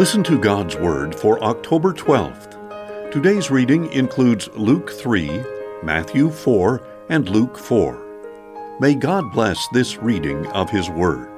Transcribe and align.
Listen 0.00 0.22
to 0.22 0.38
God's 0.38 0.76
Word 0.76 1.14
for 1.14 1.44
October 1.44 1.92
12th. 1.92 3.12
Today's 3.12 3.50
reading 3.50 3.92
includes 3.92 4.48
Luke 4.56 4.90
3, 4.90 5.44
Matthew 5.82 6.30
4, 6.30 6.82
and 7.10 7.28
Luke 7.28 7.58
4. 7.58 8.78
May 8.80 8.94
God 8.94 9.30
bless 9.30 9.68
this 9.74 9.98
reading 9.98 10.46
of 10.52 10.70
His 10.70 10.88
Word. 10.88 11.28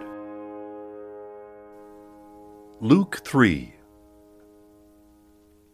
Luke 2.80 3.22
3 3.24 3.74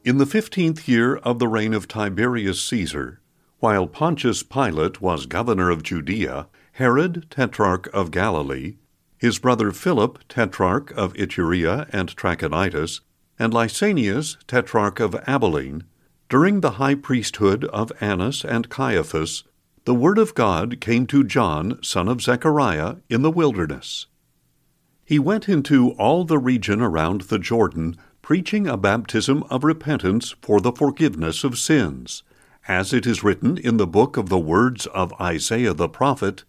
In 0.05 0.16
the 0.16 0.25
fifteenth 0.25 0.89
year 0.89 1.16
of 1.16 1.39
the 1.39 1.46
reign 1.46 1.75
of 1.75 1.89
Tiberius 1.89 2.62
Caesar, 2.62 3.20
while 3.59 3.86
Pontius 3.86 4.43
Pilate 4.43 5.02
was 5.02 5.27
governor 5.27 5.68
of 5.68 5.82
Judea, 5.82 6.48
Herod, 6.73 7.27
tetrarch 7.29 7.86
of 7.93 8.11
Galilee, 8.11 8.77
his 9.19 9.39
brother 9.39 9.73
Philip, 9.73 10.21
tetrarch 10.29 10.92
of 10.92 11.12
Iturea 11.15 11.88
and 11.92 12.15
Trachonitis, 12.15 13.01
and 13.38 13.52
Lysanias, 13.52 14.37
tetrarch 14.47 15.01
of 15.01 15.15
Abilene, 15.27 15.84
during 16.29 16.61
the 16.61 16.73
high 16.73 16.95
priesthood 16.95 17.65
of 17.66 17.92
Annas 18.01 18.45
and 18.45 18.69
Caiaphas, 18.69 19.45
the 19.84 19.95
word 19.95 20.19
of 20.19 20.34
God 20.34 20.80
came 20.80 21.06
to 21.06 21.25
John, 21.25 21.78
son 21.83 22.09
of 22.09 22.20
Zechariah, 22.20 22.97
in 23.09 23.23
the 23.23 23.30
wilderness. 23.30 24.06
He 25.05 25.19
went 25.19 25.48
into 25.48 25.92
all 25.92 26.25
the 26.25 26.39
region 26.39 26.83
around 26.83 27.23
the 27.23 27.39
Jordan, 27.39 27.97
preaching 28.20 28.66
a 28.66 28.77
baptism 28.77 29.42
of 29.45 29.64
repentance 29.64 30.34
for 30.42 30.61
the 30.61 30.73
forgiveness 30.73 31.45
of 31.45 31.59
sins, 31.59 32.23
as 32.69 32.92
it 32.92 33.06
is 33.06 33.25
written 33.25 33.56
in 33.56 33.78
the 33.78 33.87
book 33.87 34.19
of 34.19 34.28
the 34.28 34.39
words 34.39 34.87
of 34.89 35.19
Isaiah 35.19 35.73
the 35.73 35.89
prophet 35.89 36.45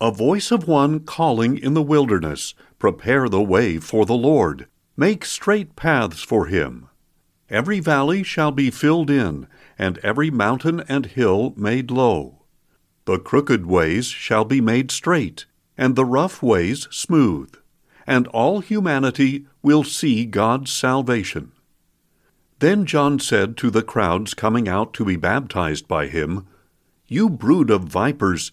a 0.00 0.10
voice 0.10 0.50
of 0.50 0.68
one 0.68 1.00
calling 1.00 1.56
in 1.56 1.74
the 1.74 1.82
wilderness, 1.82 2.54
Prepare 2.78 3.28
the 3.28 3.42
way 3.42 3.78
for 3.78 4.04
the 4.04 4.14
Lord, 4.14 4.66
make 4.96 5.24
straight 5.24 5.74
paths 5.74 6.22
for 6.22 6.46
him. 6.46 6.88
Every 7.48 7.80
valley 7.80 8.22
shall 8.22 8.50
be 8.52 8.70
filled 8.70 9.08
in, 9.08 9.46
and 9.78 9.98
every 9.98 10.30
mountain 10.30 10.80
and 10.88 11.06
hill 11.06 11.54
made 11.56 11.90
low. 11.90 12.42
The 13.06 13.18
crooked 13.18 13.66
ways 13.66 14.08
shall 14.08 14.44
be 14.44 14.60
made 14.60 14.90
straight, 14.90 15.46
and 15.78 15.94
the 15.94 16.04
rough 16.04 16.42
ways 16.42 16.88
smooth, 16.90 17.54
and 18.06 18.26
all 18.28 18.60
humanity 18.60 19.46
will 19.62 19.84
see 19.84 20.26
God's 20.26 20.72
salvation. 20.72 21.52
Then 22.58 22.84
John 22.84 23.18
said 23.18 23.56
to 23.58 23.70
the 23.70 23.82
crowds 23.82 24.34
coming 24.34 24.68
out 24.68 24.92
to 24.94 25.04
be 25.04 25.16
baptized 25.16 25.86
by 25.86 26.08
him, 26.08 26.46
You 27.06 27.30
brood 27.30 27.70
of 27.70 27.84
vipers, 27.84 28.52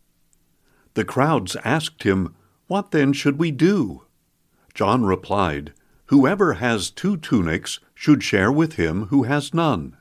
The 0.93 1.05
crowds 1.05 1.55
asked 1.63 2.03
him, 2.03 2.35
What 2.67 2.91
then 2.91 3.13
should 3.13 3.39
we 3.39 3.51
do? 3.51 4.03
John 4.73 5.03
replied, 5.03 5.73
Whoever 6.07 6.55
has 6.55 6.89
two 6.89 7.17
tunics 7.17 7.79
should 7.93 8.23
share 8.23 8.51
with 8.51 8.73
him 8.73 9.05
who 9.05 9.23
has 9.23 9.53
none, 9.53 9.95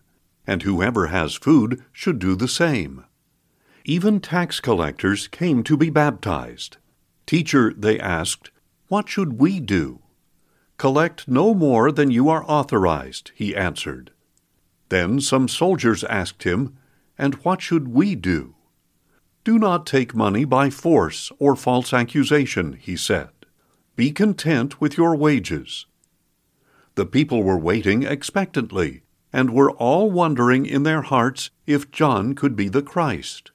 and 0.46 0.62
whoever 0.62 1.06
has 1.06 1.34
food 1.34 1.82
should 1.92 2.18
do 2.18 2.34
the 2.34 2.48
same. 2.48 3.04
Even 3.84 4.20
tax 4.20 4.58
collectors 4.58 5.28
came 5.28 5.62
to 5.62 5.76
be 5.76 5.90
baptized. 5.90 6.78
Teacher, 7.26 7.72
they 7.72 7.98
asked, 7.98 8.50
What 8.88 9.08
should 9.08 9.38
we 9.38 9.60
do? 9.60 10.00
Collect 10.76 11.28
no 11.28 11.54
more 11.54 11.92
than 11.92 12.10
you 12.10 12.28
are 12.28 12.44
authorized, 12.48 13.30
he 13.34 13.54
answered. 13.54 14.10
Then 14.88 15.20
some 15.20 15.46
soldiers 15.46 16.02
asked 16.04 16.42
him, 16.42 16.76
And 17.16 17.34
what 17.44 17.62
should 17.62 17.88
we 17.88 18.14
do? 18.16 18.54
Do 19.42 19.58
not 19.58 19.86
take 19.86 20.14
money 20.14 20.44
by 20.44 20.68
force 20.68 21.32
or 21.38 21.56
false 21.56 21.92
accusation, 21.92 22.74
he 22.74 22.96
said. 22.96 23.30
Be 23.96 24.12
content 24.12 24.80
with 24.80 24.96
your 24.98 25.16
wages. 25.16 25.86
The 26.94 27.06
people 27.06 27.42
were 27.42 27.58
waiting 27.58 28.02
expectantly, 28.02 29.02
and 29.32 29.50
were 29.50 29.70
all 29.70 30.10
wondering 30.10 30.66
in 30.66 30.82
their 30.82 31.02
hearts 31.02 31.50
if 31.66 31.90
John 31.90 32.34
could 32.34 32.54
be 32.56 32.68
the 32.68 32.82
Christ. 32.82 33.50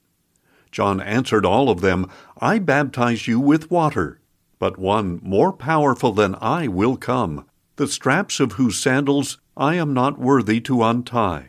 John 0.72 1.00
answered 1.00 1.46
all 1.46 1.70
of 1.70 1.82
them, 1.82 2.10
I 2.40 2.60
baptize 2.60 3.28
you 3.28 3.40
with 3.40 3.70
water, 3.70 4.20
but 4.58 4.80
one 4.80 5.20
more 5.22 5.54
powerful 5.54 6.12
than 6.12 6.36
I 6.42 6.68
will 6.68 6.98
come, 6.98 7.46
the 7.76 7.88
straps 7.88 8.40
of 8.40 8.54
whose 8.54 8.80
sandals 8.80 9.38
I 9.56 9.76
am 9.76 9.94
not 9.94 10.18
worthy 10.18 10.60
to 10.62 10.84
untie. 10.84 11.48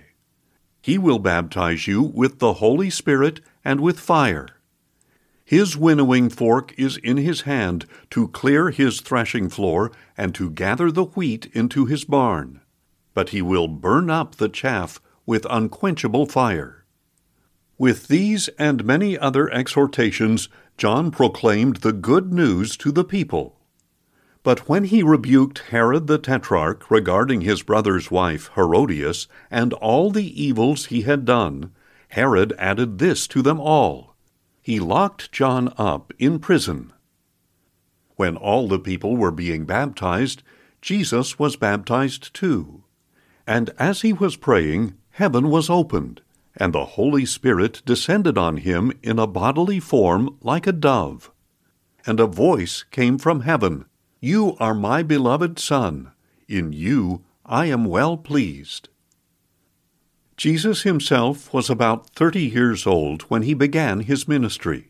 He 0.83 0.99
will 0.99 1.19
baptize 1.19 1.87
you 1.87 2.03
with 2.03 2.39
the 2.39 2.55
Holy 2.55 2.91
Spirit 2.91 3.41
and 3.67 3.81
with 3.81 3.99
fire. 3.99 4.47
His 5.45 5.77
winnowing 5.77 6.31
fork 6.31 6.73
is 6.79 6.99
in 6.99 7.17
his 7.17 7.41
hand 7.41 7.85
to 8.11 8.29
clear 8.29 8.71
his 8.71 9.01
threshing 9.01 9.49
floor 9.49 9.91
and 10.17 10.33
to 10.37 10.51
gather 10.51 10.93
the 10.93 11.07
wheat 11.17 11.47
into 11.53 11.85
his 11.85 12.05
barn. 12.05 12.61
But 13.13 13.31
he 13.31 13.43
will 13.43 13.67
burn 13.67 14.09
up 14.09 14.37
the 14.37 14.49
chaff 14.49 15.01
with 15.27 15.45
unquenchable 15.51 16.27
fire. 16.27 16.85
With 17.77 18.07
these 18.07 18.47
and 18.57 18.85
many 18.85 19.19
other 19.19 19.51
exhortations, 19.51 20.49
John 20.79 21.11
proclaimed 21.11 21.79
the 21.79 21.93
good 21.93 22.33
news 22.33 22.77
to 22.79 22.93
the 22.93 23.05
people. 23.05 23.59
But 24.45 24.69
when 24.69 24.85
he 24.85 25.03
rebuked 25.03 25.59
Herod 25.71 26.07
the 26.07 26.19
Tetrarch 26.19 26.89
regarding 26.89 27.41
his 27.41 27.65
brother's 27.65 28.13
wife 28.13 28.49
Herodias 28.55 29.27
and 29.51 29.73
all 29.73 30.13
the 30.13 30.41
evils 30.41 30.87
he 30.87 31.03
had 31.03 31.25
done, 31.25 31.73
Herod 32.09 32.55
added 32.59 32.99
this 32.99 33.27
to 33.29 33.43
them 33.43 33.61
all 33.61 34.15
He 34.63 34.81
locked 34.81 35.33
John 35.33 35.73
up 35.77 36.13
in 36.19 36.39
prison. 36.39 36.93
When 38.17 38.37
all 38.37 38.69
the 38.69 38.79
people 38.79 39.17
were 39.17 39.31
being 39.31 39.65
baptized, 39.65 40.43
Jesus 40.81 41.39
was 41.39 41.57
baptized 41.57 42.33
too. 42.33 42.85
And 43.47 43.71
as 43.79 44.01
he 44.03 44.13
was 44.13 44.37
praying, 44.37 44.95
heaven 45.11 45.51
was 45.51 45.69
opened, 45.69 46.23
and 46.57 46.73
the 46.73 46.85
Holy 46.85 47.27
Spirit 47.27 47.83
descended 47.85 48.39
on 48.39 48.59
him 48.59 48.93
in 49.03 49.19
a 49.19 49.27
bodily 49.27 49.81
form 49.81 50.37
like 50.41 50.67
a 50.67 50.73
dove. 50.73 51.31
And 52.07 52.19
a 52.19 52.27
voice 52.27 52.85
came 52.91 53.19
from 53.19 53.41
heaven 53.41 53.85
you 54.21 54.57
are 54.59 54.75
my 54.75 55.03
beloved 55.03 55.59
Son. 55.59 56.11
In 56.49 56.73
you 56.73 57.23
I 57.45 57.67
am 57.67 57.85
well 57.85 58.17
pleased. 58.17 58.89
Jesus 60.37 60.83
himself 60.83 61.53
was 61.55 61.71
about 61.71 62.11
thirty 62.11 62.43
years 62.43 62.87
old 62.87 63.23
when 63.23 63.43
he 63.43 63.55
began 63.55 64.01
his 64.01 64.29
ministry. 64.29 64.89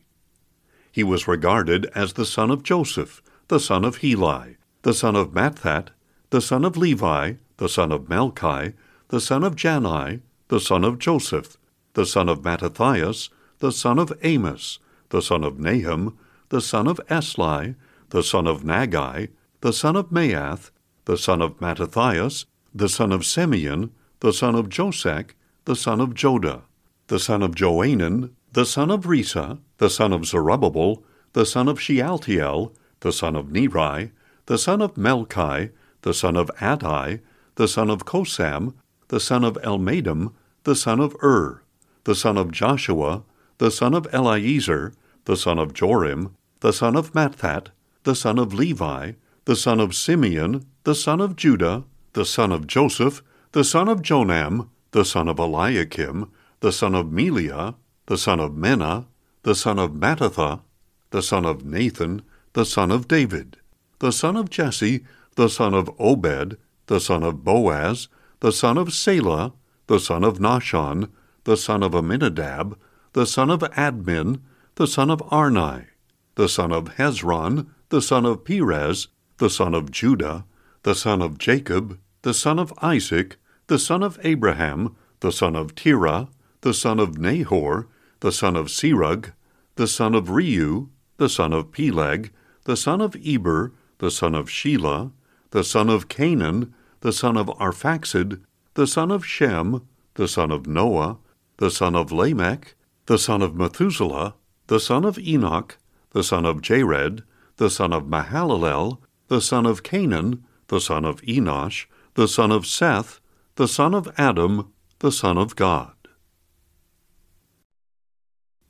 He 0.90 1.04
was 1.04 1.28
regarded 1.28 1.86
as 1.94 2.14
the 2.14 2.26
son 2.26 2.50
of 2.50 2.64
Joseph, 2.64 3.22
the 3.46 3.60
son 3.60 3.84
of 3.84 3.98
Heli, 3.98 4.56
the 4.82 4.94
son 4.94 5.14
of 5.14 5.32
Matthat, 5.32 5.88
the 6.30 6.40
son 6.40 6.64
of 6.64 6.76
Levi, 6.76 7.34
the 7.58 7.68
son 7.68 7.92
of 7.92 8.08
Melchi, 8.08 8.72
the 9.08 9.20
son 9.20 9.44
of 9.44 9.54
Jannai, 9.54 10.20
the 10.48 10.58
son 10.58 10.82
of 10.82 10.98
Joseph, 10.98 11.56
the 11.94 12.06
son 12.06 12.28
of 12.28 12.42
Mattathias, 12.42 13.28
the 13.60 13.70
son 13.70 14.00
of 14.00 14.12
Amos, 14.22 14.80
the 15.10 15.22
son 15.22 15.44
of 15.44 15.60
Nahum, 15.60 16.18
the 16.48 16.60
son 16.60 16.88
of 16.88 17.00
Esli, 17.08 17.76
the 18.10 18.22
son 18.24 18.48
of 18.48 18.62
Naggai, 18.62 19.28
the 19.60 19.72
son 19.72 19.94
of 19.94 20.10
Maath, 20.10 20.71
the 21.04 21.16
son 21.16 21.41
of 21.41 21.60
Mattathias, 21.60 22.47
the 22.74 22.88
son 22.88 23.12
of 23.12 23.24
Simeon, 23.24 23.92
the 24.26 24.32
son 24.32 24.56
of 24.56 24.68
Josech, 24.68 25.36
the 25.66 25.76
son 25.76 26.00
of 26.00 26.12
Joda, 26.12 26.62
the 27.06 27.20
son 27.20 27.44
of 27.44 27.54
Joanan, 27.54 28.30
the 28.54 28.66
son 28.66 28.90
of 28.90 29.04
Rhesa, 29.04 29.60
the 29.78 29.88
son 29.88 30.12
of 30.12 30.26
Zerubbabel, 30.26 31.04
the 31.32 31.46
son 31.46 31.68
of 31.68 31.80
Shealtiel, 31.80 32.74
the 32.98 33.12
son 33.12 33.36
of 33.36 33.52
Neri, 33.52 34.10
the 34.46 34.58
son 34.58 34.82
of 34.82 34.94
Melchi, 34.94 35.70
the 36.02 36.12
son 36.12 36.34
of 36.34 36.50
Addi, 36.58 37.20
the 37.54 37.68
son 37.68 37.88
of 37.88 38.04
Cosam, 38.04 38.74
the 39.06 39.20
son 39.20 39.44
of 39.44 39.54
Elmadam, 39.62 40.32
the 40.64 40.74
son 40.74 40.98
of 40.98 41.14
Ur, 41.22 41.62
the 42.02 42.16
son 42.16 42.36
of 42.36 42.50
Joshua, 42.50 43.22
the 43.58 43.70
son 43.70 43.94
of 43.94 44.12
Eliezer, 44.12 44.92
the 45.26 45.36
son 45.36 45.56
of 45.56 45.72
Jorim, 45.72 46.32
the 46.58 46.72
son 46.72 46.96
of 46.96 47.12
Matthat, 47.12 47.68
the 48.02 48.16
son 48.16 48.40
of 48.40 48.52
Levi, 48.52 49.12
the 49.44 49.54
son 49.54 49.78
of 49.78 49.94
Simeon, 49.94 50.66
the 50.82 50.96
son 50.96 51.20
of 51.20 51.36
Judah, 51.36 51.84
the 52.14 52.24
son 52.24 52.50
of 52.50 52.66
Joseph, 52.66 53.22
the 53.56 53.64
son 53.64 53.88
of 53.88 54.03
Jonam, 54.03 54.68
the 54.91 55.03
son 55.03 55.28
of 55.28 55.38
Eliakim, 55.38 56.30
the 56.60 56.70
son 56.70 56.94
of 56.94 57.06
Melea, 57.06 57.74
the 58.04 58.18
son 58.18 58.38
of 58.38 58.53
Menna, 58.53 59.06
the 59.44 59.54
son 59.54 59.78
of 59.78 59.92
Mattatha, 59.92 60.60
the 61.08 61.22
son 61.22 61.47
of 61.47 61.64
Nathan, 61.64 62.20
the 62.53 62.66
son 62.66 62.91
of 62.91 63.08
David, 63.08 63.56
the 63.98 64.12
son 64.12 64.36
of 64.36 64.50
Jesse, 64.50 65.06
the 65.36 65.48
son 65.48 65.72
of 65.72 65.88
Obed, 65.98 66.58
the 66.88 67.00
son 67.00 67.22
of 67.22 67.44
Boaz, 67.44 68.08
the 68.41 68.53
son 68.53 68.76
of 68.76 68.92
Salah, 68.92 69.54
the 69.86 70.00
son 70.00 70.22
of 70.22 70.38
Nahshon, 70.38 71.09
the 71.44 71.56
son 71.56 71.82
of 71.82 71.94
Amminadab, 71.94 72.78
the 73.14 73.24
son 73.24 73.48
of 73.48 73.60
Admin, 73.60 74.41
the 74.74 74.86
son 74.86 75.09
of 75.09 75.22
Arni, 75.32 75.86
the 76.34 76.50
son 76.50 76.72
of 76.72 76.97
Hezron, 76.97 77.68
the 77.88 78.02
son 78.02 78.26
of 78.26 78.44
Perez, 78.44 79.09
the 79.38 79.48
son 79.48 79.72
of 79.72 79.91
Judah, 79.91 80.44
the 80.82 80.94
son 80.94 81.22
of 81.22 81.38
Jacob, 81.38 81.98
the 82.20 82.34
son 82.34 82.59
of 82.59 82.70
Isaac, 82.82 83.38
the 83.68 83.78
son 83.78 84.03
of 84.03 84.18
Abraham, 84.22 84.95
the 85.21 85.33
son 85.33 85.57
of 85.57 85.74
Terah, 85.74 86.28
the 86.60 86.74
son 86.74 87.01
of 87.01 87.18
Nahor, 87.18 87.89
the 88.21 88.33
son 88.33 88.57
of 88.57 88.66
Serug, 88.66 89.33
the 89.74 89.86
son 89.86 90.15
of 90.15 90.27
Reu, 90.27 90.89
the 91.16 91.28
son 91.28 91.53
of 91.53 91.72
Peleg, 91.72 92.33
the 92.65 92.77
son 92.77 93.01
of 93.01 93.16
Eber, 93.24 93.72
the 93.98 94.10
son 94.10 94.34
of 94.34 94.48
Shelah, 94.48 95.13
the 95.51 95.65
son 95.65 95.89
of 95.89 96.09
Cainan, 96.09 96.72
the 97.01 97.13
son 97.13 97.36
of 97.36 97.47
Arphaxad, 97.48 98.41
the 98.74 98.86
son 98.86 99.10
of 99.10 99.24
Shem, 99.24 99.83
the 100.15 100.28
son 100.28 100.51
of 100.51 100.66
Noah, 100.66 101.19
the 101.59 101.71
son 101.71 101.95
of 101.95 102.12
Lamech, 102.12 102.74
the 103.07 103.19
son 103.19 103.42
of 103.42 103.54
Methuselah, 103.54 104.34
the 104.66 104.80
son 104.80 105.04
of 105.04 105.19
Enoch, 105.19 105.78
the 106.10 106.22
son 106.22 106.45
of 106.45 106.60
Jared, 106.60 107.22
the 107.57 107.71
son 107.71 107.92
of 107.92 108.04
Mahalalel, 108.04 108.98
the 109.28 109.41
son 109.41 109.66
of 109.66 109.83
Cainan, 109.83 110.42
the 110.69 110.80
son 110.80 111.04
of 111.04 111.21
Enosh, 111.22 111.86
the 112.15 112.28
son 112.28 112.51
of 112.51 112.66
Seth, 112.66 113.21
the 113.56 113.66
son 113.66 113.94
of 113.94 114.12
Adam, 114.18 114.70
the 114.98 115.10
Son 115.10 115.38
of 115.38 115.56
God. 115.56 115.94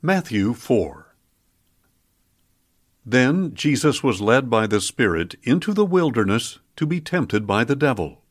Matthew 0.01 0.53
4 0.53 1.13
Then 3.05 3.53
Jesus 3.53 4.01
was 4.01 4.21
led 4.21 4.49
by 4.49 4.65
the 4.65 4.79
Spirit 4.79 5.35
into 5.43 5.73
the 5.73 5.83
wilderness 5.83 6.59
to 6.77 6.85
be 6.85 7.01
tempted 7.01 7.45
by 7.45 7.65
the 7.65 7.75
devil. 7.75 8.21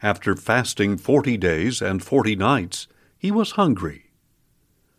After 0.00 0.36
fasting 0.36 0.96
forty 0.96 1.36
days 1.36 1.82
and 1.82 2.04
forty 2.04 2.36
nights, 2.36 2.86
he 3.18 3.32
was 3.32 3.52
hungry. 3.52 4.12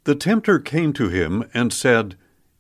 The 0.04 0.16
tempter 0.16 0.60
came 0.60 0.92
to 0.94 1.08
him 1.08 1.50
and 1.54 1.72
said, 1.72 2.18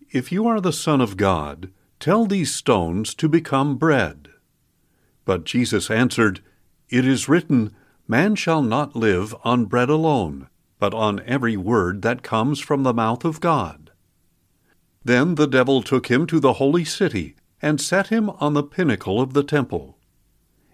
If 0.10 0.31
you 0.31 0.48
are 0.48 0.62
the 0.62 0.72
Son 0.72 1.01
of 1.01 1.18
God, 1.18 1.69
tell 2.00 2.25
these 2.25 2.56
stones 2.56 3.13
to 3.16 3.27
become 3.27 3.75
bread. 3.75 4.30
But 5.25 5.44
Jesus 5.44 5.92
answered, 5.92 6.39
It 6.88 7.06
is 7.06 7.27
written, 7.27 7.75
Man 8.12 8.36
shall 8.36 8.62
not 8.62 8.94
live 8.94 9.34
on 9.46 9.68
bread 9.68 9.90
alone, 9.90 10.50
but 10.80 10.94
on 10.94 11.22
every 11.25 11.56
word 11.56 12.02
that 12.02 12.24
comes 12.24 12.60
from 12.60 12.84
the 12.84 12.94
mouth 12.94 13.24
of 13.24 13.40
God. 13.40 13.90
Then 15.02 15.36
the 15.36 15.48
devil 15.48 15.81
took 15.81 16.08
him 16.08 16.28
to 16.28 16.42
the 16.42 16.60
holy 16.60 16.84
city, 16.84 17.38
and 17.62 17.80
set 17.80 18.08
him 18.08 18.30
on 18.31 18.54
the 18.54 18.63
pinnacle 18.63 19.22
of 19.22 19.34
the 19.34 19.46
temple. 19.46 19.98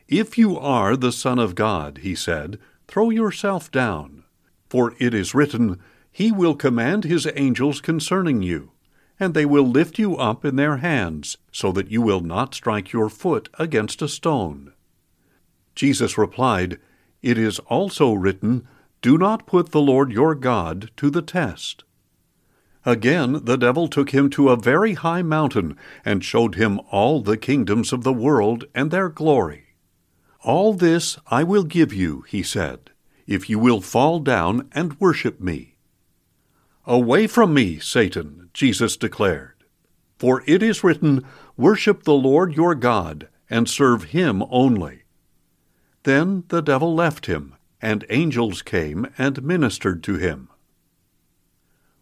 If 0.07 0.39
you 0.39 0.57
are 0.57 0.97
the 0.97 1.11
Son 1.11 1.37
of 1.37 1.53
God, 1.53 1.99
he 1.99 2.15
said, 2.15 2.57
throw 2.87 3.11
yourself 3.11 3.69
down. 3.69 4.23
For 4.67 4.95
it 4.97 5.13
is 5.13 5.35
written, 5.35 5.79
He 6.11 6.31
will 6.31 6.55
command 6.55 7.03
His 7.03 7.29
angels 7.35 7.81
concerning 7.81 8.41
you, 8.41 8.71
and 9.19 9.35
they 9.35 9.45
will 9.45 9.67
lift 9.67 9.99
you 9.99 10.17
up 10.17 10.43
in 10.43 10.55
their 10.55 10.77
hands, 10.77 11.37
so 11.51 11.71
that 11.73 11.91
you 11.91 12.01
will 12.01 12.21
not 12.21 12.55
strike 12.55 12.91
your 12.91 13.11
foot 13.11 13.47
against 13.59 14.01
a 14.01 14.07
stone. 14.07 14.73
Jesus 15.75 16.17
replied, 16.17 16.79
It 17.21 17.37
is 17.37 17.59
also 17.59 18.13
written, 18.13 18.67
Do 19.01 19.17
not 19.17 19.47
put 19.47 19.71
the 19.71 19.81
Lord 19.81 20.11
your 20.11 20.35
God 20.35 20.91
to 20.97 21.09
the 21.09 21.21
test. 21.21 21.83
Again 22.85 23.43
the 23.43 23.57
devil 23.57 23.87
took 23.87 24.11
him 24.11 24.29
to 24.31 24.49
a 24.49 24.55
very 24.55 24.93
high 24.93 25.21
mountain, 25.21 25.75
and 26.05 26.23
showed 26.23 26.55
him 26.55 26.79
all 26.89 27.21
the 27.21 27.37
kingdoms 27.37 27.91
of 27.91 28.03
the 28.03 28.13
world 28.13 28.65
and 28.73 28.91
their 28.91 29.09
glory. 29.09 29.75
All 30.41 30.73
this 30.73 31.17
I 31.27 31.43
will 31.43 31.63
give 31.63 31.91
you, 31.91 32.21
he 32.27 32.43
said, 32.43 32.91
if 33.27 33.49
you 33.49 33.59
will 33.59 33.81
fall 33.81 34.19
down 34.19 34.69
and 34.71 34.99
worship 34.99 35.41
me. 35.41 35.75
Away 36.85 37.27
from 37.27 37.53
me, 37.53 37.77
Satan, 37.79 38.49
Jesus 38.53 38.95
declared. 38.95 39.65
For 40.17 40.43
it 40.47 40.63
is 40.63 40.83
written, 40.83 41.25
Worship 41.57 42.03
the 42.03 42.13
Lord 42.13 42.55
your 42.55 42.73
God, 42.73 43.27
and 43.49 43.69
serve 43.69 44.05
him 44.05 44.41
only. 44.49 45.03
Then 46.07 46.45
the 46.47 46.61
devil 46.61 46.95
left 46.95 47.25
him, 47.25 47.53
and 47.81 48.05
angels 48.09 48.61
came 48.61 49.07
and 49.17 49.43
ministered 49.43 50.01
to 50.03 50.15
him. 50.15 50.47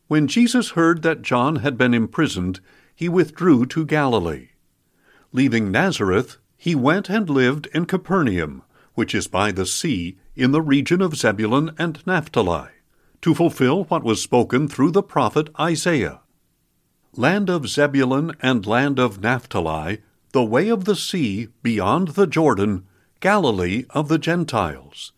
When 0.06 0.28
Jesus 0.28 0.78
heard 0.78 1.02
that 1.02 1.24
John 1.24 1.56
had 1.56 1.76
been 1.76 1.96
imprisoned, 1.96 2.60
he 2.96 3.10
withdrew 3.10 3.66
to 3.66 3.84
Galilee. 3.84 4.50
Leaving 5.32 5.72
Nazareth, 5.72 6.38
he 6.56 6.76
went 6.76 7.10
and 7.10 7.28
lived 7.28 7.66
in 7.74 7.88
Capernaum, 7.88 8.62
which 8.94 9.16
is 9.16 9.26
by 9.26 9.52
the 9.52 9.66
sea, 9.66 10.20
in 10.36 10.52
the 10.52 10.62
region 10.62 11.02
of 11.02 11.18
Zebulun 11.18 11.74
and 11.80 12.06
Naphtali, 12.06 12.70
to 13.24 13.34
fulfill 13.34 13.86
what 13.86 14.04
was 14.04 14.22
spoken 14.22 14.68
through 14.68 14.92
the 14.92 15.02
prophet 15.02 15.50
Isaiah. 15.60 16.20
Land 17.14 17.50
of 17.50 17.68
Zebulun 17.68 18.36
and 18.40 18.68
land 18.68 19.00
of 19.00 19.20
Naphtali, 19.20 20.04
the 20.32 20.46
way 20.46 20.70
of 20.70 20.86
the 20.86 20.96
sea 20.96 21.48
beyond 21.64 22.10
the 22.10 22.28
Jordan, 22.28 22.86
Galilee 23.26 23.86
of 23.90 24.08
the 24.08 24.20
Gentiles. 24.20 25.12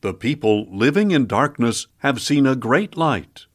The 0.00 0.14
people 0.14 0.64
living 0.70 1.10
in 1.10 1.26
darkness 1.26 1.88
have 1.98 2.22
seen 2.22 2.46
a 2.46 2.54
great 2.54 2.96
light. 2.96 3.46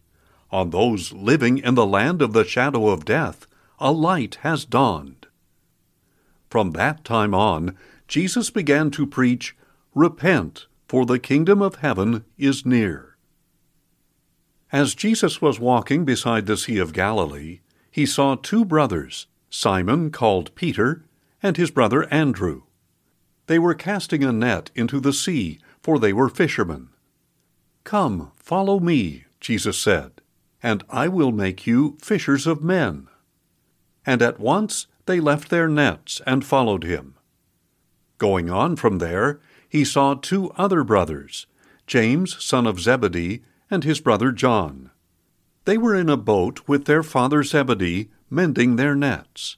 On 0.52 0.72
those 0.72 1.14
living 1.14 1.60
in 1.60 1.76
the 1.76 1.86
land 1.86 2.22
of 2.22 2.34
the 2.34 2.44
shadow 2.44 2.90
of 2.90 3.06
death, 3.06 3.48
a 3.80 3.94
light 3.94 4.40
has 4.42 4.66
dawned. 4.66 5.28
From 6.50 6.72
that 6.72 7.06
time 7.06 7.34
on, 7.34 7.78
Jesus 8.10 8.50
began 8.50 8.92
to 8.92 9.08
preach, 9.08 9.56
Repent, 9.96 10.66
for 10.90 11.06
the 11.06 11.18
kingdom 11.18 11.62
of 11.62 11.76
heaven 11.76 12.26
is 12.38 12.66
near. 12.66 13.16
As 14.70 14.96
Jesus 14.96 15.42
was 15.42 15.62
walking 15.62 16.04
beside 16.04 16.46
the 16.46 16.58
Sea 16.58 16.80
of 16.80 16.92
Galilee, 16.92 17.62
he 17.90 18.06
saw 18.06 18.36
two 18.36 18.66
brothers, 18.66 19.28
Simon 19.50 20.12
called 20.12 20.54
Peter, 20.56 21.06
and 21.42 21.56
his 21.56 21.72
brother 21.72 22.04
Andrew. 22.12 22.64
They 23.48 23.60
were 23.60 23.74
casting 23.74 24.24
a 24.24 24.32
net 24.32 24.72
into 24.76 25.00
the 25.00 25.14
sea, 25.14 25.60
for 25.82 26.00
they 26.00 26.14
were 26.14 26.30
fishermen. 26.30 26.90
Come, 27.84 28.32
follow 28.36 28.80
me, 28.80 29.26
Jesus 29.40 29.80
said, 29.80 30.22
and 30.62 30.84
I 30.90 31.08
will 31.08 31.32
make 31.32 31.66
you 31.66 31.98
fishers 32.02 32.46
of 32.46 32.62
men. 32.64 33.08
And 34.06 34.22
at 34.22 34.40
once 34.40 34.88
they 35.06 35.20
left 35.20 35.50
their 35.50 35.68
nets 35.68 36.22
and 36.26 36.46
followed 36.46 36.84
him. 36.84 37.16
Going 38.18 38.50
on 38.50 38.76
from 38.76 38.98
there, 38.98 39.40
he 39.70 39.86
saw 39.86 40.14
two 40.14 40.52
other 40.52 40.84
brothers, 40.84 41.46
James, 41.86 42.44
son 42.44 42.68
of 42.68 42.80
Zebedee, 42.80 43.44
and 43.70 43.84
his 43.84 44.02
brother 44.02 44.32
John. 44.32 44.92
They 45.66 45.78
were 45.78 45.96
in 45.96 46.10
a 46.10 46.18
boat 46.18 46.68
with 46.68 46.86
their 46.86 47.04
father 47.04 47.44
Zebedee, 47.44 48.10
mending 48.30 48.76
their 48.76 48.96
nets. 48.96 49.58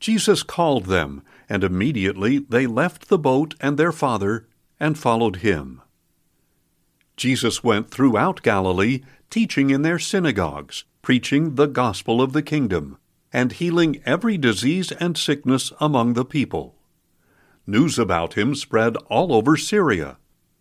Jesus 0.00 0.42
called 0.42 0.86
them, 0.86 1.22
and 1.48 1.64
immediately 1.64 2.38
they 2.38 2.66
left 2.66 3.08
the 3.08 3.18
boat 3.18 3.54
and 3.60 3.76
their 3.76 3.92
father 3.92 4.48
and 4.80 4.98
followed 4.98 5.36
him. 5.36 5.80
Jesus 7.16 7.62
went 7.62 7.90
throughout 7.90 8.42
Galilee, 8.42 9.02
teaching 9.30 9.70
in 9.70 9.82
their 9.82 9.98
synagogues, 9.98 10.84
preaching 11.02 11.54
the 11.54 11.66
gospel 11.66 12.20
of 12.20 12.32
the 12.32 12.42
kingdom, 12.42 12.98
and 13.32 13.52
healing 13.52 14.00
every 14.04 14.36
disease 14.36 14.92
and 14.92 15.16
sickness 15.16 15.72
among 15.80 16.14
the 16.14 16.24
people. 16.24 16.76
News 17.66 17.98
about 17.98 18.34
him 18.34 18.54
spread 18.54 18.96
all 19.08 19.32
over 19.32 19.56
Syria, 19.56 20.18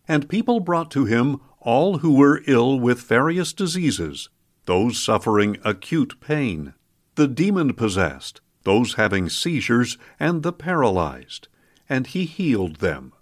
and 0.08 0.30
people 0.30 0.60
brought 0.60 0.92
to 0.92 1.06
him 1.06 1.40
all 1.60 2.00
who 2.00 2.14
were 2.14 2.44
ill 2.46 2.80
with 2.80 3.02
various 3.02 3.54
diseases, 3.54 4.30
those 4.66 5.02
suffering 5.02 5.58
acute 5.64 6.20
pain, 6.20 6.74
the 7.16 7.28
demon 7.28 7.74
possessed, 7.74 8.42
those 8.64 8.94
having 8.94 9.30
seizures, 9.30 9.98
and 10.20 10.44
the 10.44 10.54
paralyzed, 10.54 11.48
and 11.90 12.08
he 12.08 12.26
healed 12.26 12.78
them. 12.78 13.14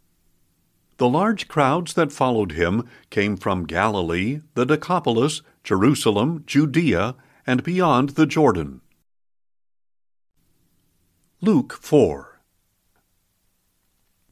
The 0.98 1.10
large 1.10 1.48
crowds 1.48 1.94
that 1.96 2.12
followed 2.12 2.52
him 2.52 2.88
came 3.10 3.38
from 3.38 3.66
Galilee, 3.66 4.42
the 4.54 4.66
Decapolis, 4.66 5.42
Jerusalem, 5.64 6.44
Judea, 6.46 7.16
and 7.48 7.64
beyond 7.64 8.10
the 8.10 8.28
Jordan. 8.28 8.82
Luke 11.42 11.74
4 11.74 12.32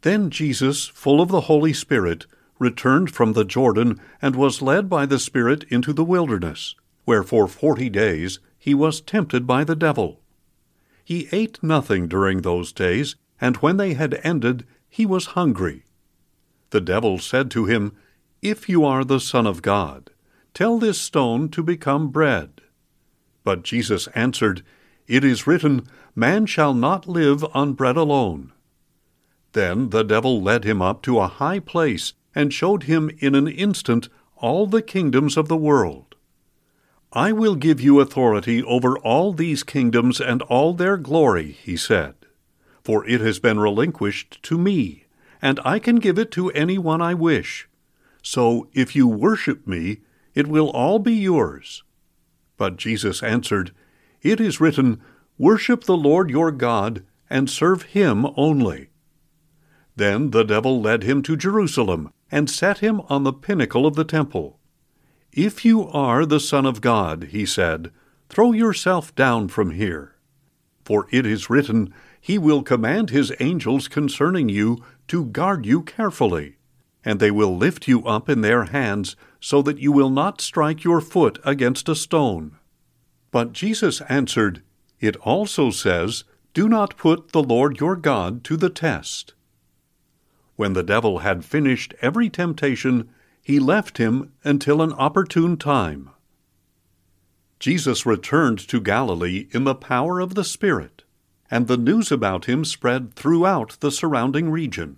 then 0.02 0.30
Jesus, 0.30 0.88
full 0.88 1.20
of 1.20 1.30
the 1.30 1.42
Holy 1.42 1.74
Spirit, 1.74 2.26
returned 2.58 3.12
from 3.12 3.34
the 3.34 3.44
Jordan, 3.44 4.00
and 4.22 4.36
was 4.36 4.62
led 4.62 4.90
by 4.90 5.06
the 5.06 5.20
Spirit 5.20 5.66
into 5.70 5.92
the 5.92 6.04
wilderness, 6.04 6.76
where 7.06 7.24
for 7.24 7.48
forty 7.48 7.90
days 7.90 8.40
he 8.58 8.74
was 8.74 9.02
tempted 9.02 9.46
by 9.46 9.64
the 9.64 9.76
devil. 9.76 10.22
He 11.10 11.28
ate 11.32 11.64
nothing 11.64 12.08
during 12.08 12.42
those 12.42 12.72
days, 12.72 13.16
and 13.42 13.58
when 13.58 13.78
they 13.78 13.96
had 13.96 14.20
ended, 14.22 14.64
he 14.88 15.08
was 15.08 15.34
hungry. 15.34 15.86
The 16.70 16.82
devil 16.82 17.18
said 17.18 17.50
to 17.50 17.66
him, 17.66 17.94
If 18.44 18.70
you 18.70 18.86
are 18.86 19.04
the 19.04 19.20
Son 19.20 19.48
of 19.48 19.64
God, 19.64 20.12
tell 20.54 20.78
this 20.78 21.02
stone 21.02 21.50
to 21.50 21.64
become 21.64 22.10
bread. 22.10 22.62
But 23.44 23.64
Jesus 23.64 24.06
answered, 24.14 24.62
It 25.08 25.24
is 25.24 25.48
written, 25.48 25.88
Man 26.14 26.46
shall 26.46 26.76
not 26.76 27.08
live 27.08 27.44
on 27.56 27.74
bread 27.74 27.98
alone. 27.98 28.54
Then 29.54 29.90
the 29.90 30.04
devil 30.04 30.44
led 30.44 30.64
him 30.64 30.80
up 30.80 31.02
to 31.02 31.18
a 31.18 31.28
high 31.28 31.60
place 31.60 32.14
and 32.36 32.54
showed 32.54 32.84
him 32.84 33.10
in 33.18 33.34
an 33.34 33.48
instant 33.48 34.10
all 34.36 34.68
the 34.68 34.84
kingdoms 34.84 35.38
of 35.38 35.48
the 35.48 35.58
world. 35.58 36.09
I 37.12 37.32
will 37.32 37.56
give 37.56 37.82
you 37.82 38.00
authority 38.00 38.62
over 38.64 38.98
all 39.00 39.34
these 39.34 39.64
kingdoms 39.64 40.22
and 40.22 40.44
all 40.44 40.74
their 40.74 40.96
glory, 40.96 41.54
he 41.64 41.76
said, 41.76 42.14
for 42.84 43.04
it 43.08 43.20
has 43.20 43.40
been 43.40 43.60
relinquished 43.60 44.44
to 44.44 44.60
me, 44.60 45.06
and 45.42 45.60
I 45.66 45.80
can 45.80 45.96
give 45.96 46.20
it 46.20 46.30
to 46.32 46.52
anyone 46.52 47.02
I 47.02 47.16
wish. 47.16 47.68
So 48.22 48.68
if 48.74 48.96
you 48.96 49.08
worship 49.08 49.66
me, 49.66 50.02
it 50.36 50.46
will 50.46 50.70
all 50.70 51.00
be 51.00 51.14
yours. 51.14 51.84
But 52.58 52.78
Jesus 52.78 53.24
answered, 53.24 53.72
It 54.22 54.40
is 54.40 54.62
written, 54.62 55.02
Worship 55.40 55.86
the 55.86 55.98
Lord 55.98 56.30
your 56.30 56.52
God, 56.52 57.04
and 57.28 57.50
serve 57.50 57.84
him 57.84 58.28
only. 58.36 58.90
Then 59.96 60.30
the 60.30 60.44
devil 60.44 60.80
led 60.80 61.04
him 61.04 61.24
to 61.24 61.36
Jerusalem, 61.36 62.12
and 62.32 62.50
set 62.50 62.80
him 62.80 63.02
on 63.10 63.24
the 63.24 63.34
pinnacle 63.34 63.88
of 63.88 63.96
the 63.96 64.04
temple. 64.04 64.59
If 65.32 65.64
you 65.64 65.88
are 65.88 66.26
the 66.26 66.40
Son 66.40 66.66
of 66.66 66.82
God, 66.82 67.26
he 67.32 67.46
said, 67.46 67.92
throw 68.30 68.52
yourself 68.52 69.14
down 69.16 69.48
from 69.48 69.72
here. 69.72 70.16
For 70.86 71.08
it 71.12 71.26
is 71.26 71.50
written, 71.50 71.94
He 72.22 72.38
will 72.38 72.64
command 72.64 73.10
His 73.10 73.34
angels 73.40 73.88
concerning 73.88 74.50
you 74.50 74.84
to 75.08 75.26
guard 75.26 75.66
you 75.66 75.82
carefully, 75.82 76.58
and 77.04 77.20
they 77.20 77.32
will 77.32 77.56
lift 77.56 77.88
you 77.88 78.06
up 78.06 78.30
in 78.30 78.42
their 78.42 78.66
hands, 78.66 79.16
so 79.40 79.62
that 79.62 79.80
you 79.80 79.92
will 79.92 80.10
not 80.10 80.42
strike 80.42 80.84
your 80.84 81.02
foot 81.02 81.40
against 81.44 81.90
a 81.90 81.96
stone. 81.96 82.58
But 83.32 83.54
Jesus 83.54 84.02
answered, 84.02 84.64
It 85.00 85.16
also 85.18 85.70
says, 85.70 86.24
Do 86.54 86.68
not 86.68 86.98
put 86.98 87.32
the 87.32 87.44
Lord 87.44 87.80
your 87.80 87.96
God 87.96 88.44
to 88.46 88.58
the 88.58 88.70
test. 88.70 89.34
When 90.56 90.74
the 90.74 90.84
devil 90.84 91.20
had 91.20 91.46
finished 91.46 91.94
every 92.02 92.30
temptation, 92.30 93.10
he 93.50 93.60
left 93.60 93.98
him 93.98 94.32
until 94.44 94.80
an 94.80 94.94
opportune 94.94 95.58
time. 95.58 96.12
Jesus 97.60 98.06
returned 98.06 98.60
to 98.60 98.80
Galilee 98.80 99.48
in 99.50 99.64
the 99.64 99.74
power 99.74 100.20
of 100.20 100.36
the 100.36 100.44
Spirit, 100.44 101.02
and 101.50 101.66
the 101.66 101.76
news 101.76 102.12
about 102.12 102.46
him 102.46 102.64
spread 102.64 103.16
throughout 103.16 103.76
the 103.80 103.90
surrounding 103.90 104.52
region. 104.52 104.98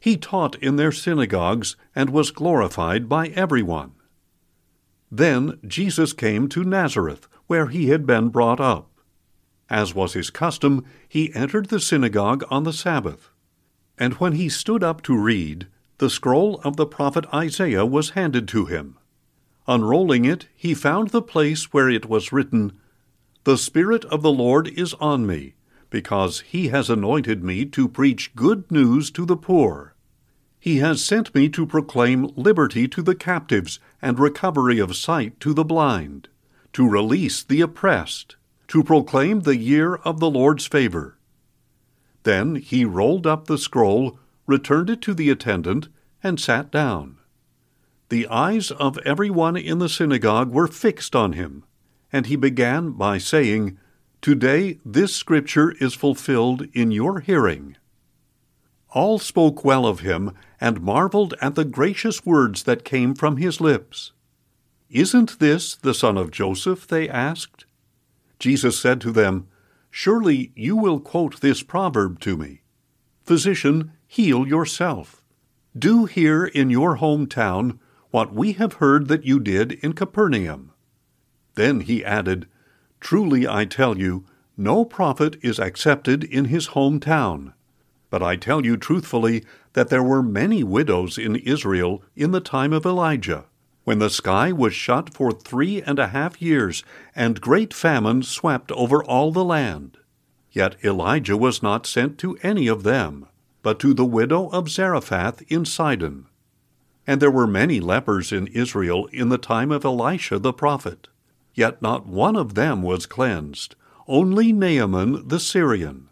He 0.00 0.16
taught 0.16 0.56
in 0.56 0.74
their 0.74 0.90
synagogues 0.90 1.76
and 1.94 2.10
was 2.10 2.32
glorified 2.32 3.08
by 3.08 3.28
everyone. 3.28 3.92
Then 5.08 5.60
Jesus 5.64 6.12
came 6.12 6.48
to 6.48 6.64
Nazareth, 6.64 7.28
where 7.46 7.68
he 7.68 7.90
had 7.90 8.04
been 8.04 8.30
brought 8.30 8.58
up. 8.58 8.90
As 9.70 9.94
was 9.94 10.14
his 10.14 10.30
custom, 10.30 10.84
he 11.08 11.32
entered 11.36 11.66
the 11.66 11.78
synagogue 11.78 12.42
on 12.50 12.64
the 12.64 12.72
Sabbath. 12.72 13.30
And 13.96 14.14
when 14.14 14.32
he 14.32 14.48
stood 14.48 14.82
up 14.82 15.02
to 15.02 15.16
read, 15.16 15.68
the 15.98 16.10
scroll 16.10 16.60
of 16.62 16.76
the 16.76 16.86
prophet 16.86 17.24
Isaiah 17.32 17.86
was 17.86 18.10
handed 18.10 18.46
to 18.48 18.66
him. 18.66 18.98
Unrolling 19.66 20.24
it, 20.24 20.46
he 20.54 20.74
found 20.74 21.08
the 21.08 21.22
place 21.22 21.72
where 21.72 21.88
it 21.88 22.08
was 22.08 22.32
written, 22.32 22.72
The 23.44 23.58
Spirit 23.58 24.04
of 24.06 24.22
the 24.22 24.32
Lord 24.32 24.68
is 24.68 24.94
on 24.94 25.26
me, 25.26 25.54
because 25.90 26.40
he 26.40 26.68
has 26.68 26.90
anointed 26.90 27.42
me 27.42 27.64
to 27.66 27.88
preach 27.88 28.34
good 28.36 28.70
news 28.70 29.10
to 29.12 29.24
the 29.24 29.36
poor. 29.36 29.94
He 30.60 30.78
has 30.78 31.04
sent 31.04 31.34
me 31.34 31.48
to 31.50 31.66
proclaim 31.66 32.30
liberty 32.36 32.88
to 32.88 33.02
the 33.02 33.14
captives 33.14 33.78
and 34.02 34.18
recovery 34.18 34.78
of 34.78 34.96
sight 34.96 35.38
to 35.40 35.54
the 35.54 35.64
blind, 35.64 36.28
to 36.72 36.88
release 36.88 37.42
the 37.42 37.60
oppressed, 37.60 38.36
to 38.68 38.82
proclaim 38.82 39.40
the 39.40 39.56
year 39.56 39.94
of 39.94 40.20
the 40.20 40.30
Lord's 40.30 40.66
favor. 40.66 41.18
Then 42.24 42.56
he 42.56 42.84
rolled 42.84 43.26
up 43.26 43.46
the 43.46 43.58
scroll, 43.58 44.18
returned 44.46 44.90
it 44.90 45.02
to 45.02 45.14
the 45.14 45.30
attendant, 45.30 45.88
and 46.22 46.40
sat 46.40 46.70
down. 46.70 47.18
The 48.08 48.28
eyes 48.28 48.70
of 48.70 48.98
everyone 48.98 49.56
in 49.56 49.78
the 49.78 49.88
synagogue 49.88 50.52
were 50.52 50.68
fixed 50.68 51.16
on 51.16 51.32
him, 51.32 51.64
and 52.12 52.26
he 52.26 52.36
began 52.36 52.92
by 52.92 53.18
saying, 53.18 53.78
Today 54.22 54.78
this 54.84 55.14
scripture 55.14 55.72
is 55.80 55.94
fulfilled 55.94 56.66
in 56.72 56.90
your 56.90 57.20
hearing. 57.20 57.76
All 58.90 59.18
spoke 59.18 59.64
well 59.64 59.86
of 59.86 60.00
him 60.00 60.32
and 60.60 60.80
marveled 60.80 61.34
at 61.40 61.54
the 61.54 61.64
gracious 61.64 62.24
words 62.24 62.62
that 62.62 62.84
came 62.84 63.14
from 63.14 63.36
his 63.36 63.60
lips. 63.60 64.12
Isn't 64.88 65.38
this 65.38 65.74
the 65.74 65.94
son 65.94 66.16
of 66.16 66.30
Joseph? 66.30 66.86
they 66.86 67.08
asked. 67.08 67.66
Jesus 68.38 68.78
said 68.78 69.00
to 69.00 69.10
them, 69.10 69.48
Surely 69.90 70.52
you 70.54 70.76
will 70.76 71.00
quote 71.00 71.40
this 71.40 71.62
proverb 71.62 72.20
to 72.20 72.36
me 72.36 72.62
Physician, 73.24 73.92
heal 74.06 74.46
yourself. 74.46 75.22
Do 75.76 76.06
here 76.06 76.44
in 76.44 76.70
your 76.70 76.98
hometown 76.98 77.78
what 78.10 78.32
we 78.32 78.52
have 78.54 78.74
heard 78.74 79.08
that 79.08 79.24
you 79.24 79.40
did 79.40 79.72
in 79.72 79.92
Capernaum. 79.92 80.72
Then 81.54 81.80
he 81.80 82.04
added, 82.04 82.46
Truly 83.00 83.46
I 83.46 83.64
tell 83.64 83.98
you, 83.98 84.24
no 84.56 84.84
prophet 84.84 85.36
is 85.42 85.58
accepted 85.58 86.24
in 86.24 86.46
his 86.46 86.68
hometown. 86.68 87.52
But 88.08 88.22
I 88.22 88.36
tell 88.36 88.64
you 88.64 88.76
truthfully 88.76 89.44
that 89.74 89.90
there 89.90 90.02
were 90.02 90.22
many 90.22 90.64
widows 90.64 91.18
in 91.18 91.36
Israel 91.36 92.02
in 92.14 92.30
the 92.30 92.40
time 92.40 92.72
of 92.72 92.86
Elijah, 92.86 93.44
when 93.84 93.98
the 93.98 94.08
sky 94.08 94.52
was 94.52 94.72
shut 94.72 95.12
for 95.12 95.30
three 95.30 95.82
and 95.82 95.98
a 95.98 96.08
half 96.08 96.40
years, 96.40 96.82
and 97.14 97.40
great 97.40 97.74
famine 97.74 98.22
swept 98.22 98.72
over 98.72 99.04
all 99.04 99.32
the 99.32 99.44
land. 99.44 99.98
Yet 100.50 100.82
Elijah 100.82 101.36
was 101.36 101.62
not 101.62 101.86
sent 101.86 102.16
to 102.18 102.38
any 102.42 102.66
of 102.66 102.82
them, 102.82 103.26
but 103.66 103.80
to 103.80 103.92
the 103.92 104.04
widow 104.04 104.46
of 104.50 104.68
Zarephath 104.68 105.42
in 105.50 105.64
Sidon. 105.64 106.26
And 107.04 107.20
there 107.20 107.32
were 107.32 107.48
many 107.48 107.80
lepers 107.80 108.30
in 108.30 108.46
Israel 108.46 109.06
in 109.06 109.28
the 109.28 109.38
time 109.38 109.72
of 109.72 109.84
Elisha 109.84 110.38
the 110.38 110.52
prophet. 110.52 111.08
Yet 111.52 111.82
not 111.82 112.06
one 112.06 112.36
of 112.36 112.54
them 112.54 112.80
was 112.80 113.06
cleansed, 113.06 113.74
only 114.06 114.52
Naaman 114.52 115.26
the 115.26 115.40
Syrian. 115.40 116.10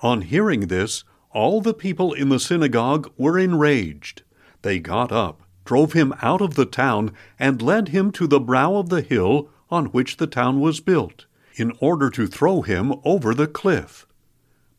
On 0.00 0.22
hearing 0.22 0.62
this, 0.62 1.04
all 1.30 1.60
the 1.60 1.74
people 1.74 2.12
in 2.12 2.28
the 2.28 2.40
synagogue 2.40 3.08
were 3.16 3.38
enraged. 3.38 4.22
They 4.62 4.80
got 4.80 5.12
up, 5.12 5.42
drove 5.64 5.92
him 5.92 6.12
out 6.22 6.40
of 6.40 6.56
the 6.56 6.66
town, 6.66 7.12
and 7.38 7.62
led 7.62 7.90
him 7.90 8.10
to 8.10 8.26
the 8.26 8.40
brow 8.40 8.74
of 8.74 8.88
the 8.88 9.02
hill 9.02 9.48
on 9.70 9.92
which 9.92 10.16
the 10.16 10.26
town 10.26 10.58
was 10.58 10.80
built, 10.80 11.26
in 11.54 11.70
order 11.78 12.10
to 12.10 12.26
throw 12.26 12.62
him 12.62 12.94
over 13.04 13.32
the 13.32 13.46
cliff. 13.46 14.08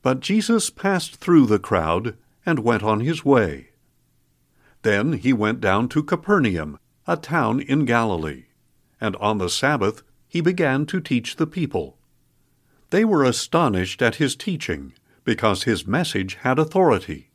But 0.05 0.19
Jesus 0.19 0.69
passed 0.69 1.15
through 1.15 1.47
the 1.47 1.57
crowd 1.57 2.15
and 2.45 2.59
went 2.59 2.83
on 2.83 3.00
his 3.00 3.25
way. 3.25 3.69
Then 4.83 5.13
he 5.13 5.33
went 5.33 5.59
down 5.59 5.89
to 5.89 6.03
Capernaum, 6.03 6.77
a 7.07 7.17
town 7.17 7.59
in 7.59 7.85
Galilee, 7.85 8.43
and 9.01 9.15
on 9.15 9.39
the 9.39 9.50
Sabbath 9.50 10.03
he 10.27 10.41
began 10.41 10.85
to 10.85 11.01
teach 11.01 11.38
the 11.38 11.47
people. 11.47 11.97
They 12.91 13.03
were 13.03 13.24
astonished 13.24 14.03
at 14.03 14.17
his 14.17 14.35
teaching 14.35 14.93
because 15.24 15.63
his 15.63 15.88
message 15.88 16.35
had 16.35 16.59
authority. 16.59 17.31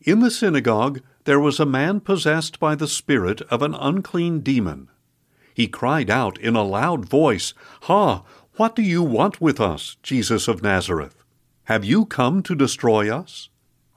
In 0.00 0.20
the 0.20 0.30
synagogue 0.30 1.00
there 1.24 1.40
was 1.40 1.58
a 1.58 1.66
man 1.66 1.98
possessed 1.98 2.60
by 2.60 2.76
the 2.76 2.86
spirit 2.86 3.42
of 3.50 3.62
an 3.62 3.74
unclean 3.74 4.42
demon. 4.42 4.90
He 5.52 5.66
cried 5.66 6.08
out 6.08 6.38
in 6.38 6.54
a 6.54 6.62
loud 6.62 7.08
voice, 7.08 7.52
Ha! 7.88 8.22
What 8.58 8.76
do 8.76 8.82
you 8.82 9.02
want 9.02 9.40
with 9.40 9.60
us, 9.60 9.96
Jesus 10.04 10.46
of 10.46 10.62
Nazareth? 10.62 11.23
Have 11.64 11.82
you 11.82 12.04
come 12.04 12.42
to 12.42 12.54
destroy 12.54 13.14
us? 13.14 13.48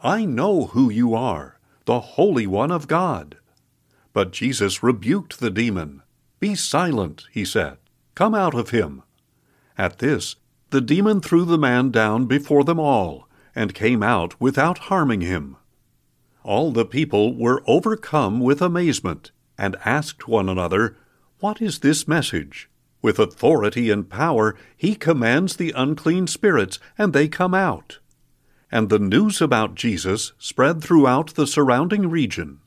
I 0.02 0.24
know 0.24 0.68
who 0.68 0.90
you 0.90 1.14
are, 1.14 1.60
the 1.84 2.00
Holy 2.00 2.48
One 2.48 2.72
of 2.72 2.88
God. 2.88 3.38
But 4.14 4.32
Jesus 4.32 4.82
rebuked 4.82 5.42
the 5.42 5.50
demon. 5.50 6.02
Be 6.40 6.56
silent, 6.56 7.26
he 7.30 7.44
said. 7.44 7.78
Come 8.16 8.34
out 8.34 8.56
of 8.56 8.70
him. 8.70 9.04
At 9.78 10.00
this, 10.00 10.38
the 10.70 10.80
demon 10.80 11.20
threw 11.20 11.44
the 11.44 11.58
man 11.58 11.92
down 11.92 12.26
before 12.26 12.64
them 12.64 12.80
all, 12.80 13.28
and 13.54 13.74
came 13.74 14.02
out 14.02 14.40
without 14.40 14.78
harming 14.88 15.22
him. 15.22 15.58
All 16.44 16.72
the 16.72 16.86
people 16.86 17.36
were 17.36 17.64
overcome 17.68 18.40
with 18.40 18.62
amazement, 18.62 19.32
and 19.58 19.76
asked 19.84 20.26
one 20.26 20.48
another, 20.48 20.96
What 21.42 21.62
is 21.62 21.80
this 21.80 22.08
message? 22.08 22.70
With 23.02 23.20
authority 23.20 23.90
and 23.90 24.10
power 24.10 24.56
he 24.76 24.96
commands 24.96 25.56
the 25.56 25.72
unclean 25.76 26.28
spirits, 26.28 26.80
and 26.98 27.14
they 27.14 27.28
come 27.28 27.54
out. 27.54 28.00
And 28.72 28.90
the 28.90 29.00
news 29.00 29.42
about 29.42 29.76
Jesus 29.76 30.34
spread 30.38 30.82
throughout 30.82 31.36
the 31.36 31.48
surrounding 31.48 32.10
region. 32.10 32.60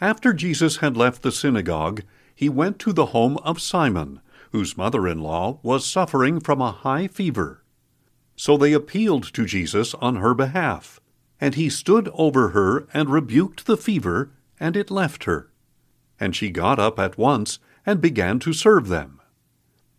After 0.00 0.32
Jesus 0.32 0.78
had 0.78 0.96
left 0.96 1.22
the 1.22 1.32
synagogue, 1.32 2.02
he 2.34 2.48
went 2.48 2.78
to 2.80 2.92
the 2.92 3.06
home 3.06 3.36
of 3.38 3.60
Simon 3.60 4.20
whose 4.52 4.76
mother 4.76 5.06
in 5.06 5.20
law 5.20 5.58
was 5.62 5.86
suffering 5.86 6.40
from 6.40 6.60
a 6.60 6.72
high 6.72 7.06
fever. 7.06 7.62
So 8.36 8.56
they 8.56 8.72
appealed 8.72 9.32
to 9.34 9.46
Jesus 9.46 9.94
on 9.94 10.16
her 10.16 10.34
behalf, 10.34 11.00
and 11.40 11.54
he 11.54 11.70
stood 11.70 12.08
over 12.14 12.48
her 12.48 12.86
and 12.92 13.08
rebuked 13.08 13.66
the 13.66 13.76
fever, 13.76 14.32
and 14.58 14.76
it 14.76 14.90
left 14.90 15.24
her. 15.24 15.50
And 16.18 16.34
she 16.34 16.50
got 16.50 16.78
up 16.78 16.98
at 16.98 17.16
once 17.16 17.58
and 17.84 18.00
began 18.00 18.38
to 18.40 18.52
serve 18.52 18.88
them. 18.88 19.20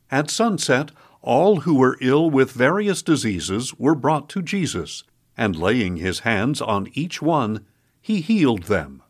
At 0.09 0.29
sunset, 0.29 0.91
all 1.21 1.61
who 1.61 1.75
were 1.75 1.97
ill 2.01 2.29
with 2.29 2.51
various 2.51 3.01
diseases 3.01 3.73
were 3.75 3.95
brought 3.95 4.27
to 4.29 4.41
Jesus, 4.41 5.03
and 5.37 5.55
laying 5.55 5.97
his 5.97 6.19
hands 6.19 6.61
on 6.61 6.89
each 6.93 7.21
one, 7.21 7.65
he 8.01 8.21
healed 8.21 8.63
them. 8.63 9.01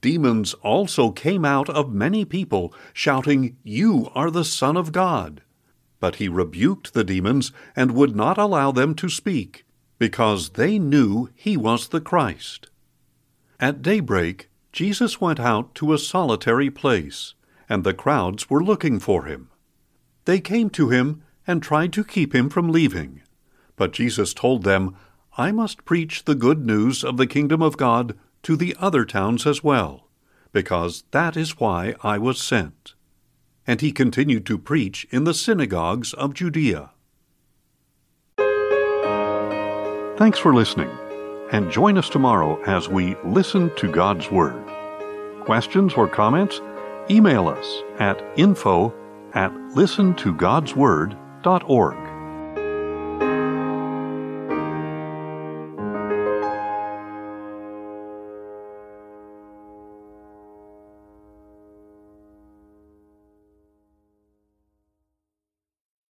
Demons 0.00 0.54
also 0.54 1.10
came 1.10 1.44
out 1.44 1.68
of 1.68 1.92
many 1.92 2.24
people, 2.24 2.72
shouting, 2.92 3.56
You 3.64 4.10
are 4.14 4.30
the 4.30 4.44
Son 4.44 4.76
of 4.76 4.92
God. 4.92 5.42
But 5.98 6.16
he 6.16 6.28
rebuked 6.28 6.94
the 6.94 7.02
demons 7.02 7.50
and 7.74 7.90
would 7.92 8.14
not 8.14 8.38
allow 8.38 8.70
them 8.70 8.94
to 8.96 9.08
speak, 9.08 9.64
because 9.98 10.50
they 10.50 10.78
knew 10.78 11.30
he 11.34 11.56
was 11.56 11.88
the 11.88 12.00
Christ. 12.00 12.70
At 13.58 13.82
daybreak, 13.82 14.48
Jesus 14.72 15.20
went 15.20 15.40
out 15.40 15.74
to 15.76 15.92
a 15.92 15.98
solitary 15.98 16.70
place, 16.70 17.34
and 17.68 17.84
the 17.84 17.94
crowds 17.94 18.48
were 18.48 18.62
looking 18.62 18.98
for 18.98 19.24
him. 19.24 19.50
They 20.24 20.40
came 20.40 20.70
to 20.70 20.88
him 20.88 21.22
and 21.46 21.62
tried 21.62 21.92
to 21.94 22.04
keep 22.04 22.34
him 22.34 22.50
from 22.50 22.70
leaving. 22.70 23.22
But 23.76 23.92
Jesus 23.92 24.34
told 24.34 24.64
them, 24.64 24.96
I 25.36 25.52
must 25.52 25.84
preach 25.84 26.24
the 26.24 26.34
good 26.34 26.66
news 26.66 27.04
of 27.04 27.16
the 27.16 27.26
kingdom 27.26 27.62
of 27.62 27.76
God 27.76 28.18
to 28.42 28.56
the 28.56 28.76
other 28.78 29.04
towns 29.04 29.46
as 29.46 29.62
well, 29.62 30.08
because 30.52 31.04
that 31.12 31.36
is 31.36 31.60
why 31.60 31.94
I 32.02 32.18
was 32.18 32.40
sent. 32.42 32.94
And 33.66 33.80
he 33.80 33.92
continued 33.92 34.46
to 34.46 34.58
preach 34.58 35.06
in 35.10 35.24
the 35.24 35.34
synagogues 35.34 36.12
of 36.14 36.34
Judea. 36.34 36.90
Thanks 40.16 40.38
for 40.38 40.52
listening, 40.52 40.90
and 41.52 41.70
join 41.70 41.96
us 41.96 42.08
tomorrow 42.08 42.60
as 42.64 42.88
we 42.88 43.14
listen 43.24 43.70
to 43.76 43.92
God's 43.92 44.30
Word. 44.30 44.64
Questions 45.44 45.94
or 45.94 46.08
comments? 46.08 46.60
Email 47.10 47.48
us 47.48 47.82
at 47.98 48.22
info 48.36 48.92
at 49.34 49.50
listentogodsword.org. 49.52 52.07